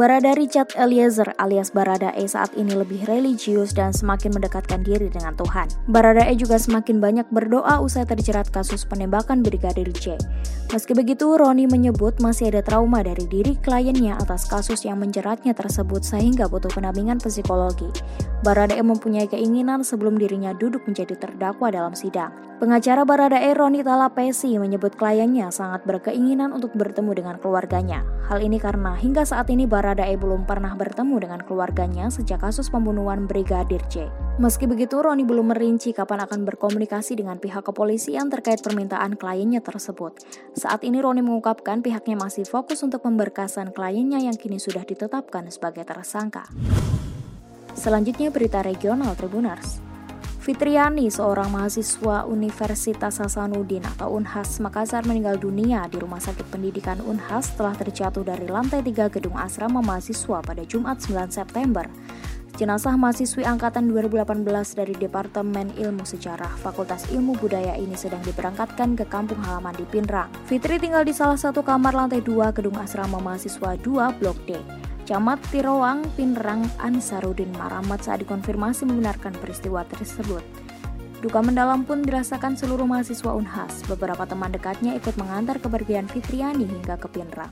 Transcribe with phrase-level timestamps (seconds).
[0.00, 5.36] Barada Richard Eliezer alias Barada E saat ini lebih religius dan semakin mendekatkan diri dengan
[5.36, 5.68] Tuhan.
[5.92, 10.16] Barada E juga semakin banyak berdoa usai terjerat kasus penembakan Brigadir J.
[10.72, 16.00] Meski begitu, Roni menyebut masih ada trauma dari diri kliennya atas kasus yang menjeratnya tersebut
[16.00, 17.92] sehingga butuh pendampingan psikologi.
[18.40, 22.49] Baradae mempunyai keinginan sebelum dirinya duduk menjadi terdakwa dalam sidang.
[22.60, 28.04] Pengacara Baradae Roni Talapesi menyebut kliennya sangat berkeinginan untuk bertemu dengan keluarganya.
[28.28, 33.24] Hal ini karena hingga saat ini Baradae belum pernah bertemu dengan keluarganya sejak kasus pembunuhan
[33.24, 34.12] Brigadir J.
[34.36, 40.20] Meski begitu, Roni belum merinci kapan akan berkomunikasi dengan pihak kepolisian terkait permintaan kliennya tersebut.
[40.52, 45.88] Saat ini Roni mengungkapkan pihaknya masih fokus untuk pemberkasan kliennya yang kini sudah ditetapkan sebagai
[45.88, 46.44] tersangka.
[47.72, 49.89] Selanjutnya berita regional Tribunars.
[50.50, 57.54] Fitriani, seorang mahasiswa Universitas Hasanuddin atau Unhas Makassar meninggal dunia di Rumah Sakit Pendidikan Unhas
[57.54, 61.86] setelah terjatuh dari lantai 3 gedung asrama mahasiswa pada Jumat 9 September.
[62.58, 64.42] Jenazah mahasiswi angkatan 2018
[64.74, 70.34] dari Departemen Ilmu Sejarah Fakultas Ilmu Budaya ini sedang diberangkatkan ke kampung halaman di Pinrang.
[70.50, 74.58] Fitri tinggal di salah satu kamar lantai 2 gedung asrama mahasiswa 2 Blok D.
[75.10, 80.38] Camat Tiroang, Pinrang, Ansarudin Maramat saat dikonfirmasi membenarkan peristiwa tersebut.
[81.18, 83.82] Duka mendalam pun dirasakan seluruh mahasiswa Unhas.
[83.90, 87.50] Beberapa teman dekatnya ikut mengantar kepergian Fitriani hingga ke Pinrang.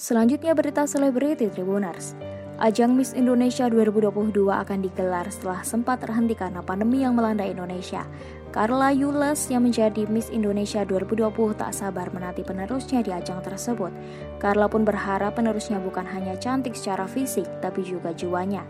[0.00, 2.16] Selanjutnya berita selebriti Tribuners.
[2.54, 8.06] Ajang Miss Indonesia 2022 akan digelar setelah sempat terhenti karena pandemi yang melanda Indonesia.
[8.54, 13.90] Carla Yules yang menjadi Miss Indonesia 2020 tak sabar menanti penerusnya di ajang tersebut.
[14.38, 18.62] Carla pun berharap penerusnya bukan hanya cantik secara fisik, tapi juga jiwanya.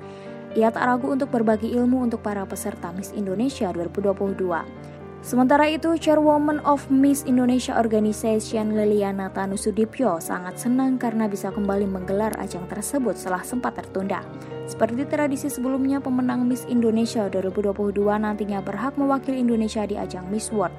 [0.57, 4.94] Ia tak ragu untuk berbagi ilmu untuk para peserta Miss Indonesia 2022.
[5.25, 12.37] Sementara itu, Chairwoman of Miss Indonesia Organization Liliana Tanusudipyo sangat senang karena bisa kembali menggelar
[12.37, 14.21] ajang tersebut setelah sempat tertunda.
[14.69, 20.77] Seperti tradisi sebelumnya, pemenang Miss Indonesia 2022 nantinya berhak mewakili Indonesia di ajang Miss World.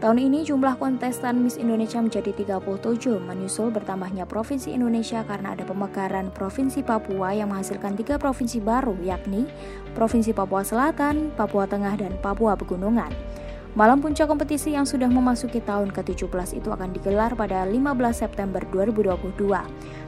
[0.00, 6.32] Tahun ini jumlah kontestan Miss Indonesia menjadi 37, menyusul bertambahnya Provinsi Indonesia karena ada pemekaran
[6.32, 9.44] Provinsi Papua yang menghasilkan tiga provinsi baru, yakni
[9.92, 13.43] Provinsi Papua Selatan, Papua Tengah, dan Papua Pegunungan.
[13.74, 17.74] Malam puncak kompetisi yang sudah memasuki tahun ke-17 itu akan digelar pada 15
[18.14, 19.34] September 2022,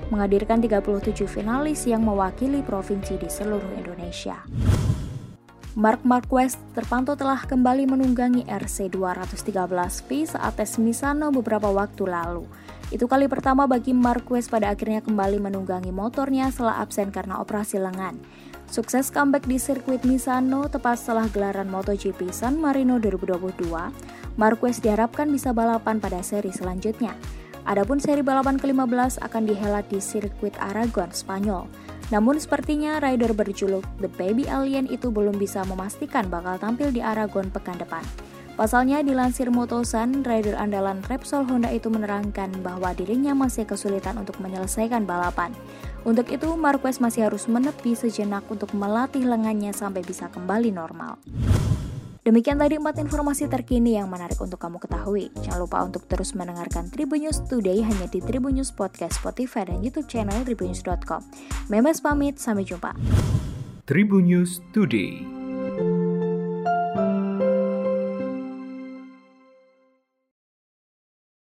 [0.06, 4.38] menghadirkan 37 finalis yang mewakili provinsi di seluruh Indonesia.
[5.74, 12.46] Mark Marquez terpantau telah kembali menunggangi RC 213V saat tes Misano beberapa waktu lalu.
[12.94, 18.14] Itu kali pertama bagi Marquez pada akhirnya kembali menunggangi motornya setelah absen karena operasi lengan.
[18.66, 23.62] Sukses comeback di sirkuit Misano tepat setelah gelaran MotoGP San Marino 2022,
[24.34, 27.14] Marquez diharapkan bisa balapan pada seri selanjutnya.
[27.62, 31.70] Adapun seri balapan ke-15 akan dihelat di sirkuit Aragon, Spanyol.
[32.10, 37.50] Namun sepertinya rider berjuluk The Baby Alien itu belum bisa memastikan bakal tampil di Aragon
[37.54, 38.02] pekan depan.
[38.56, 45.04] Pasalnya dilansir Motosan, rider andalan Repsol Honda itu menerangkan bahwa dirinya masih kesulitan untuk menyelesaikan
[45.04, 45.52] balapan.
[46.08, 51.20] Untuk itu, Marquez masih harus menepi sejenak untuk melatih lengannya sampai bisa kembali normal.
[52.24, 55.30] Demikian tadi empat informasi terkini yang menarik untuk kamu ketahui.
[55.46, 59.84] Jangan lupa untuk terus mendengarkan Tribun News Today hanya di Tribun News Podcast, Spotify, dan
[59.84, 61.22] YouTube channel tribunnews.com.
[61.68, 62.96] Memes pamit, sampai jumpa.
[63.84, 65.35] Tribun News Today.